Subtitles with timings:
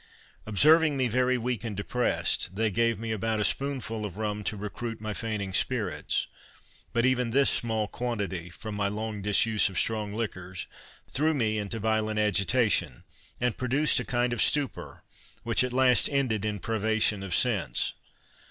[0.47, 4.57] Observing me very weak and depressed, they gave me about a spoonful of rum to
[4.57, 6.25] recruit my fainting spirits;
[6.91, 10.65] but even this small quantity, from my long disuse of strong liquors,
[11.07, 13.03] threw me into violent agitation,
[13.39, 15.03] and produced a kind of stupor,
[15.43, 17.93] which at last ended in privation of sense.